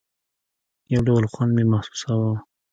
[0.93, 2.33] يو ډول خوند مې محسوساوه.